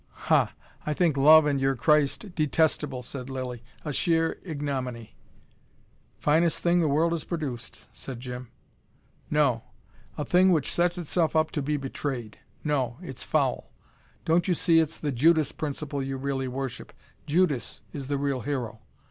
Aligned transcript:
"Ha, 0.31 0.51
I 0.83 0.95
think 0.95 1.15
Love 1.15 1.45
and 1.45 1.61
your 1.61 1.75
Christ 1.75 2.33
detestable," 2.33 3.03
said 3.03 3.29
Lilly 3.29 3.61
"a 3.85 3.93
sheer 3.93 4.39
ignominy." 4.43 5.15
"Finest 6.17 6.57
thing 6.57 6.79
the 6.81 6.87
world 6.87 7.11
has 7.11 7.23
produced," 7.23 7.85
said 7.91 8.19
Jim. 8.19 8.47
"No. 9.29 9.61
A 10.17 10.25
thing 10.25 10.51
which 10.51 10.71
sets 10.73 10.97
itself 10.97 11.35
up 11.35 11.51
to 11.51 11.61
be 11.61 11.77
betrayed! 11.77 12.39
No, 12.63 12.97
it's 13.03 13.21
foul. 13.23 13.69
Don't 14.25 14.47
you 14.47 14.55
see 14.55 14.79
it's 14.79 14.97
the 14.97 15.11
Judas 15.11 15.51
principle 15.51 16.01
you 16.01 16.17
really 16.17 16.47
worship. 16.47 16.93
Judas 17.27 17.81
is 17.93 18.07
the 18.07 18.17
real 18.17 18.39
hero. 18.41 18.79